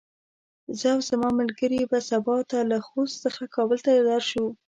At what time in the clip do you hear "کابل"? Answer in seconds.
3.55-3.79